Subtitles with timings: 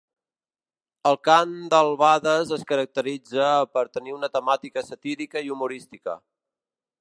[1.09, 6.19] El cant d'albades es caracteritza per tenir una temàtica satírica i humorística.